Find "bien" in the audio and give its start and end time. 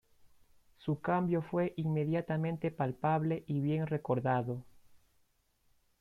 3.59-3.85